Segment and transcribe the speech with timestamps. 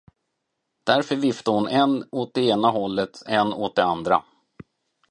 [0.85, 4.23] Därför viftade hon än åt det ena hållet än åt det andra.